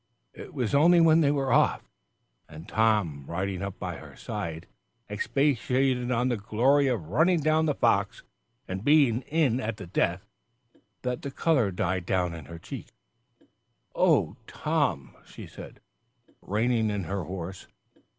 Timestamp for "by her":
3.77-4.15